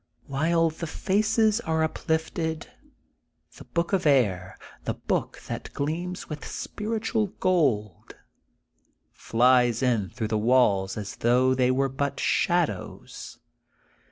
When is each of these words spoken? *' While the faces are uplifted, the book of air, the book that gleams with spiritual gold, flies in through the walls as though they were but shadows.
*' 0.13 0.17
While 0.25 0.71
the 0.71 0.87
faces 0.87 1.59
are 1.61 1.83
uplifted, 1.83 2.65
the 3.57 3.65
book 3.65 3.93
of 3.93 4.07
air, 4.07 4.57
the 4.83 4.95
book 4.95 5.39
that 5.45 5.71
gleams 5.73 6.27
with 6.27 6.43
spiritual 6.43 7.27
gold, 7.39 8.15
flies 9.13 9.83
in 9.83 10.09
through 10.09 10.29
the 10.29 10.39
walls 10.39 10.97
as 10.97 11.17
though 11.17 11.53
they 11.53 11.69
were 11.69 11.87
but 11.87 12.19
shadows. 12.19 13.37